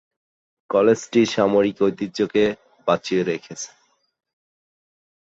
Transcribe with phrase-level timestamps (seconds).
[0.69, 2.43] কলেজটি সামরিক ঐতিহ্যকে
[2.87, 3.69] বাঁচিয়ে রেখেছে।